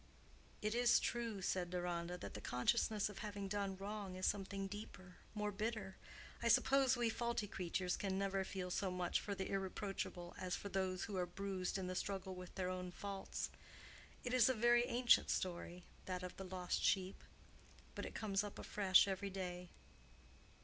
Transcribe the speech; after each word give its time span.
"It 0.63 0.73
is 0.73 0.99
true," 0.99 1.43
said 1.43 1.69
Deronda, 1.69 2.17
"that 2.17 2.33
the 2.33 2.41
consciousness 2.41 3.07
of 3.07 3.19
having 3.19 3.47
done 3.47 3.77
wrong 3.77 4.15
is 4.15 4.25
something 4.25 4.65
deeper, 4.65 5.17
more 5.35 5.51
bitter. 5.51 5.95
I 6.41 6.47
suppose 6.47 6.97
we 6.97 7.07
faulty 7.11 7.45
creatures 7.45 7.97
can 7.97 8.17
never 8.17 8.43
feel 8.43 8.71
so 8.71 8.89
much 8.89 9.19
for 9.21 9.35
the 9.35 9.47
irreproachable 9.51 10.33
as 10.39 10.55
for 10.55 10.69
those 10.69 11.03
who 11.03 11.17
are 11.17 11.27
bruised 11.27 11.77
in 11.77 11.85
the 11.85 11.93
struggle 11.93 12.33
with 12.33 12.55
their 12.55 12.69
own 12.71 12.89
faults. 12.91 13.51
It 14.23 14.33
is 14.33 14.49
a 14.49 14.55
very 14.55 14.85
ancient 14.85 15.29
story, 15.29 15.83
that 16.05 16.23
of 16.23 16.35
the 16.35 16.45
lost 16.45 16.83
sheep—but 16.83 18.03
it 18.03 18.15
comes 18.15 18.43
up 18.43 18.57
afresh 18.57 19.07
every 19.07 19.29
day." 19.29 19.69